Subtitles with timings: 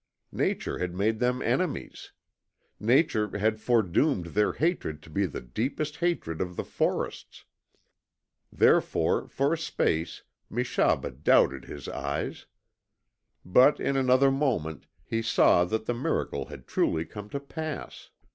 [0.33, 2.11] Nature had made them enemies.
[2.79, 7.45] Nature had fore doomed their hatred to be the deepest hatred of the forests.
[8.51, 12.47] Therefore, for a space, Meshaba doubted his eyes.
[13.45, 18.09] But in another moment he saw that the miracle had truly come to pass.